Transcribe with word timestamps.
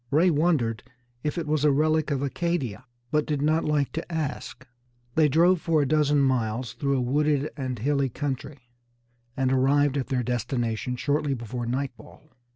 Ray 0.09 0.31
wondered 0.31 0.81
if 1.23 1.37
it 1.37 1.45
was 1.45 1.63
a 1.63 1.69
relic 1.71 2.09
of 2.09 2.23
Acadia, 2.23 2.85
but 3.11 3.27
did 3.27 3.39
not 3.39 3.65
like 3.65 3.91
to 3.91 4.11
ask. 4.11 4.65
They 5.13 5.29
drove 5.29 5.61
for 5.61 5.79
a 5.83 5.87
dozen 5.87 6.21
miles 6.21 6.73
through 6.73 6.97
a 6.97 7.01
wooded 7.01 7.51
and 7.55 7.77
hilly 7.77 8.09
country, 8.09 8.71
and 9.37 9.53
arrived 9.53 9.97
at 9.97 10.07
their 10.07 10.23
destination 10.23 10.95
shortly 10.95 11.35
before 11.35 11.67
nightfall. 11.67 12.31